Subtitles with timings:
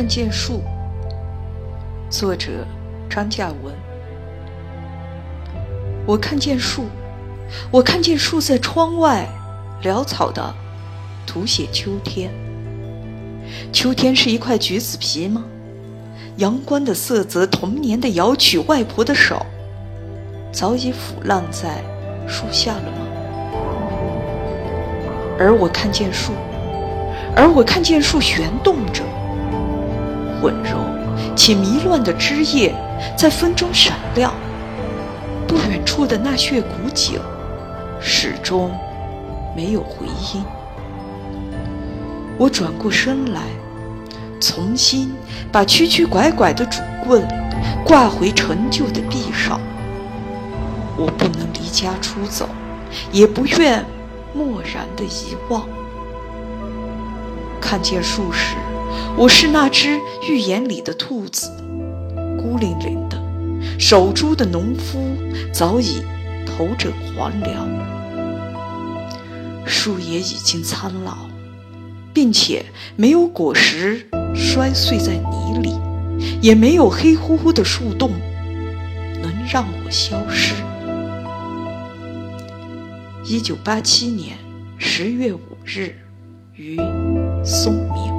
[0.00, 0.62] 看见树，
[2.08, 2.66] 作者
[3.06, 3.74] 张嘉文。
[6.06, 6.86] 我看见树，
[7.70, 9.28] 我看见树在窗外
[9.82, 10.54] 潦草的
[11.26, 12.30] 涂写秋天。
[13.74, 15.44] 秋天是一块橘子皮吗？
[16.36, 19.44] 阳光的色泽，童年的摇曲，外婆的手，
[20.50, 21.84] 早已腐烂在
[22.26, 23.06] 树下了吗？
[25.38, 26.32] 而我看见树，
[27.36, 29.04] 而我看见树旋动着。
[30.42, 30.78] 温柔
[31.36, 32.74] 且迷乱的枝叶
[33.16, 34.32] 在风中闪亮，
[35.46, 37.20] 不远处的那血古井
[38.00, 38.70] 始终
[39.54, 40.42] 没有回音。
[42.38, 43.42] 我转过身来，
[44.40, 45.12] 重新
[45.52, 47.26] 把曲曲拐拐的竹棍
[47.84, 49.60] 挂回陈旧的壁上。
[50.96, 52.48] 我不能离家出走，
[53.12, 53.84] 也不愿
[54.34, 55.66] 漠然的遗忘。
[57.60, 58.56] 看见树时。
[59.16, 61.50] 我是那只寓言里的兔子，
[62.38, 63.18] 孤零零的
[63.78, 64.98] 守株的农夫
[65.52, 66.02] 早已
[66.46, 67.68] 头枕黄粱，
[69.66, 71.28] 树也已经苍老，
[72.14, 72.64] 并且
[72.96, 75.74] 没有果实摔碎在泥里，
[76.40, 78.10] 也没有黑乎乎的树洞
[79.22, 80.54] 能让我消失。
[83.24, 84.36] 一九八七年
[84.78, 85.94] 十月五日，
[86.56, 86.76] 于
[87.44, 88.09] 松明。